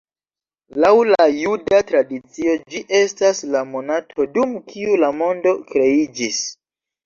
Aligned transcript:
Laŭ 0.83 0.93
la 1.09 1.19
juda 1.33 1.81
tradicio, 1.91 2.57
ĝi 2.75 2.83
estas 3.01 3.43
la 3.57 3.63
monato, 3.77 4.29
dum 4.41 4.59
kiu 4.73 4.99
la 5.07 5.15
mondo 5.23 5.57
kreiĝis. 5.73 6.45